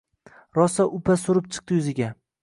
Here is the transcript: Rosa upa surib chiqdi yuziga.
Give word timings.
Rosa 0.57 0.85
upa 0.99 1.17
surib 1.23 1.51
chiqdi 1.57 1.77
yuziga. 1.79 2.09